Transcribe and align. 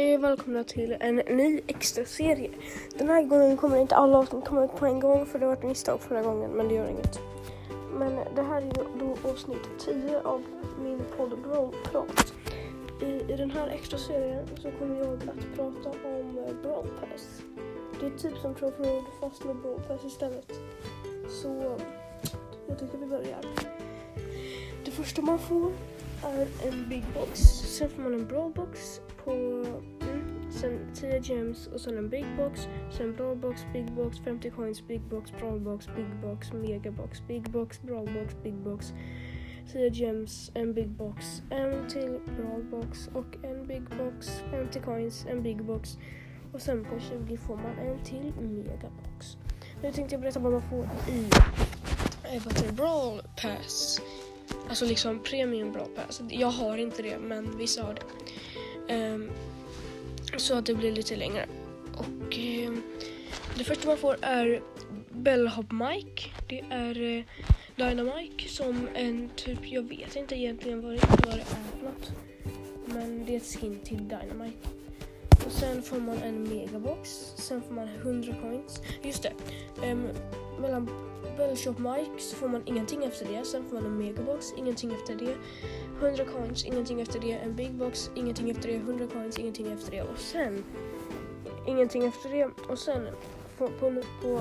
Hej 0.00 0.16
och 0.16 0.24
välkomna 0.24 0.64
till 0.64 0.96
en 1.00 1.16
ny 1.16 1.60
extra 1.66 2.04
serie. 2.04 2.50
Den 2.98 3.08
här 3.08 3.22
gången 3.22 3.56
kommer 3.56 3.76
inte 3.76 3.96
alla 3.96 4.18
avsnitt 4.18 4.44
komma 4.44 4.64
ut 4.64 4.76
på 4.76 4.86
en 4.86 5.00
gång 5.00 5.26
för 5.26 5.38
det 5.38 5.46
var 5.46 5.52
ett 5.52 5.62
misstag 5.62 6.00
förra 6.00 6.22
gången 6.22 6.50
men 6.50 6.68
det 6.68 6.74
gör 6.74 6.88
inget. 6.88 7.20
Men 7.98 8.34
det 8.34 8.42
här 8.42 8.62
är 8.62 8.72
då 8.98 9.30
avsnitt 9.30 9.68
10 9.78 10.20
av 10.20 10.42
min 10.82 11.02
podd 11.16 11.38
Brawl-prat. 11.42 12.34
I, 13.02 13.32
I 13.32 13.36
den 13.36 13.50
här 13.50 13.68
extra 13.68 13.98
serien 13.98 14.46
så 14.56 14.70
kommer 14.70 14.98
jag 14.98 15.14
att 15.14 15.56
prata 15.56 15.90
om 16.08 16.38
eh, 16.38 16.62
Brawl 16.62 16.86
Pass. 17.00 17.42
Det 18.00 18.06
är 18.06 18.10
typ 18.10 18.38
som 18.42 18.54
Trophy 18.54 19.00
fast 19.20 19.44
med 19.44 19.56
Brawl 19.56 19.80
Pass 19.80 20.04
istället. 20.04 20.52
Så 21.28 21.78
jag 22.68 22.78
tycker 22.78 22.98
vi 22.98 23.06
börjar. 23.06 23.40
Det 24.84 24.90
första 24.90 25.22
man 25.22 25.38
får 25.38 25.72
är 26.24 26.48
en 26.68 26.88
big 26.88 27.04
box. 27.14 27.40
Sen 27.78 27.90
får 27.90 28.02
man 28.02 28.14
en 28.14 28.26
brawl 28.26 28.52
box 28.52 29.00
på 29.24 29.30
mm, 29.30 30.50
sen 30.50 30.78
10 30.94 31.20
gems 31.22 31.66
och 31.66 31.80
sen 31.80 31.98
en 31.98 32.08
big 32.08 32.26
box. 32.36 32.60
Sen 32.90 33.14
brawl 33.16 33.36
box, 33.36 33.60
big 33.72 33.92
box, 33.92 34.18
50 34.24 34.50
coins, 34.50 34.86
big 34.86 35.00
box, 35.00 35.32
brawl 35.38 35.60
box, 35.60 35.86
big 35.96 36.20
box, 36.22 36.52
mega 36.52 36.90
box, 36.90 37.22
big 37.28 37.50
box, 37.50 37.82
brawl 37.82 38.06
box, 38.06 38.36
big 38.42 38.54
box. 38.54 38.92
10 39.72 39.90
gems, 39.90 40.50
en 40.54 40.74
big 40.74 40.88
box, 40.88 41.42
en 41.50 41.88
till 41.88 42.18
brawl 42.36 42.62
box 42.62 43.10
och 43.14 43.44
en 43.44 43.66
big 43.66 43.82
box, 43.82 44.42
50 44.50 44.80
coins, 44.80 45.26
en 45.28 45.42
big 45.42 45.64
box. 45.64 45.98
Och 46.52 46.60
sen 46.60 46.84
på 46.84 47.00
20 47.00 47.36
får 47.36 47.56
man 47.56 47.78
en 47.78 48.04
till 48.04 48.32
megabox. 48.40 49.36
Nu 49.82 49.92
tänkte 49.92 50.14
jag 50.14 50.20
berätta 50.20 50.40
vad 50.40 50.52
man 50.52 50.62
får 50.62 50.84
i 51.08 51.24
eh, 52.24 52.42
vad 52.44 52.54
heter 52.54 52.72
Brawl 52.72 53.22
Pass. 53.42 54.00
Alltså 54.68 54.84
liksom 54.84 55.22
premium 55.22 55.72
Brawl 55.72 55.88
Pass. 55.88 56.22
Jag 56.28 56.48
har 56.48 56.78
inte 56.78 57.02
det 57.02 57.18
men 57.18 57.58
vissa 57.58 57.82
har 57.82 57.94
det. 57.94 58.02
Ehm, 58.90 59.30
så 60.36 60.54
att 60.58 60.66
det 60.66 60.74
blir 60.74 60.92
lite 60.92 61.16
längre. 61.16 61.46
Och 61.94 62.38
ehm, 62.38 62.82
det 63.58 63.64
första 63.64 63.88
man 63.88 63.96
får 63.96 64.16
är 64.20 64.62
Bellhop 65.10 65.72
Mike. 65.72 66.30
Det 66.48 66.64
är 66.70 67.02
eh, 67.02 67.24
Dynamike 67.76 68.48
som 68.48 68.88
en 68.94 69.30
typ, 69.36 69.58
jag 69.62 69.82
vet 69.82 70.16
inte 70.16 70.36
egentligen 70.36 70.82
vad 70.82 70.92
det, 70.92 71.00
vad 71.26 71.34
det 71.34 71.40
är 71.40 71.44
för 71.44 71.84
något. 71.84 72.12
Men 72.86 73.24
det 73.26 73.32
är 73.32 73.36
ett 73.36 73.60
skin 73.60 73.78
till 73.84 74.08
Dynamite. 74.08 74.68
Och 75.46 75.52
sen 75.52 75.82
får 75.82 75.98
man 75.98 76.18
en 76.18 76.42
megabox. 76.42 77.10
Sen 77.36 77.62
får 77.62 77.74
man 77.74 77.88
100 77.88 78.34
coins. 78.42 78.80
Just 79.02 79.22
det. 79.22 79.32
Um, 79.90 80.08
mellan 80.60 80.90
Bellshop 81.36 81.78
Mike 81.78 82.22
så 82.22 82.36
får 82.36 82.48
man 82.48 82.62
ingenting 82.66 83.04
efter 83.04 83.26
det. 83.26 83.44
Sen 83.44 83.64
får 83.64 83.74
man 83.74 83.86
en 83.86 83.98
megabox, 83.98 84.52
ingenting 84.56 84.92
efter 84.92 85.14
det. 85.14 85.34
100 86.00 86.24
coins, 86.24 86.64
ingenting 86.64 87.00
efter 87.00 87.20
det. 87.20 87.32
En 87.32 87.56
big 87.56 87.72
box, 87.72 88.10
ingenting 88.14 88.50
efter 88.50 88.68
det. 88.68 88.74
100 88.74 89.06
coins, 89.06 89.38
ingenting 89.38 89.72
efter 89.72 89.90
det. 89.90 90.02
Och 90.02 90.18
sen 90.18 90.64
ingenting 91.66 92.06
efter 92.06 92.30
det. 92.30 92.44
Och 92.44 92.78
sen 92.78 93.08
på, 93.58 93.68
på, 93.68 94.02
på 94.22 94.40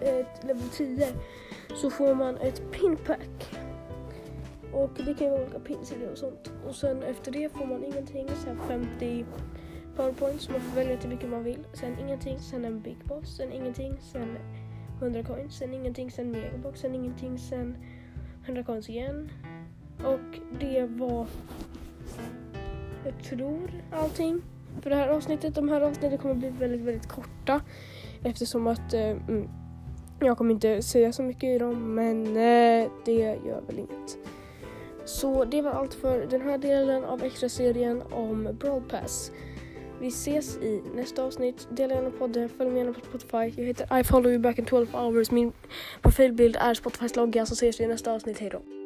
ett 0.00 0.44
level 0.44 0.68
10 0.72 1.08
så 1.74 1.90
får 1.90 2.14
man 2.14 2.36
ett 2.36 2.62
pinpack. 2.72 3.56
Och 4.72 4.90
det 4.96 5.14
kan 5.14 5.26
ju 5.26 5.30
vara 5.30 5.42
olika 5.42 5.58
pins 5.58 5.92
i 5.92 5.94
det 5.98 6.10
och 6.10 6.18
sånt. 6.18 6.52
Och 6.66 6.74
sen 6.74 7.02
efter 7.02 7.32
det 7.32 7.52
får 7.52 7.66
man 7.66 7.84
ingenting. 7.84 8.28
Sen 8.44 8.58
50 8.68 9.24
powerpoints. 9.96 10.48
Man 10.48 10.60
får 10.60 10.76
välja 10.76 10.96
till 10.96 11.10
vilken 11.10 11.30
man 11.30 11.44
vill. 11.44 11.66
Sen 11.72 11.98
ingenting. 11.98 12.38
Sen 12.38 12.64
en 12.64 12.80
big 12.80 12.96
boss. 13.04 13.36
Sen 13.36 13.52
ingenting. 13.52 13.96
Sen 14.12 14.38
100 15.00 15.22
coins. 15.22 15.58
Sen 15.58 15.74
ingenting. 15.74 16.10
Sen 16.10 16.30
megabox. 16.30 16.80
Sen 16.80 16.94
ingenting. 16.94 17.38
Sen 17.38 17.76
100 18.44 18.62
coins 18.62 18.88
igen. 18.88 19.30
Och 19.98 20.38
det 20.60 20.86
var... 20.86 21.26
Jag 23.04 23.24
tror 23.24 23.70
allting 23.90 24.42
för 24.82 24.90
det 24.90 24.96
här 24.96 25.08
avsnittet. 25.08 25.54
De 25.54 25.68
här 25.68 25.80
avsnitten 25.80 26.18
kommer 26.18 26.34
bli 26.34 26.50
väldigt, 26.50 26.80
väldigt 26.80 27.08
korta. 27.08 27.60
Eftersom 28.24 28.66
att 28.66 28.94
eh, 28.94 29.10
mm, 29.10 29.48
jag 30.20 30.38
kommer 30.38 30.54
inte 30.54 30.82
säga 30.82 31.12
så 31.12 31.22
mycket 31.22 31.44
i 31.44 31.58
dem. 31.58 31.94
Men 31.94 32.26
eh, 32.26 32.90
det 33.04 33.38
gör 33.46 33.60
väl 33.66 33.78
inget. 33.78 34.18
Så 35.04 35.44
det 35.44 35.62
var 35.62 35.70
allt 35.70 35.94
för 35.94 36.26
den 36.26 36.40
här 36.40 36.58
delen 36.58 37.04
av 37.04 37.22
extra 37.22 37.48
serien 37.48 38.02
om 38.10 38.48
Brawl 38.60 38.82
Pass. 38.82 39.32
Vi 40.00 40.08
ses 40.08 40.56
i 40.56 40.82
nästa 40.94 41.22
avsnitt. 41.24 41.68
Dela 41.70 41.94
gärna 41.94 42.10
podden, 42.10 42.48
följ 42.48 42.70
mig 42.70 42.78
gärna 42.78 42.92
på 42.92 43.00
Spotify. 43.00 43.60
Jag 43.60 43.66
heter 43.66 44.00
I 44.00 44.04
follow 44.04 44.30
you 44.30 44.38
back 44.38 44.58
in 44.58 44.64
12 44.64 44.94
hours. 44.94 45.30
Min 45.30 45.52
profilbild 46.02 46.56
är 46.56 46.74
Spotifys 46.74 47.16
logga 47.16 47.46
så 47.46 47.54
ses 47.54 47.80
vi 47.80 47.84
i 47.84 47.86
nästa 47.86 48.12
avsnitt. 48.12 48.38
Hejdå! 48.38 48.79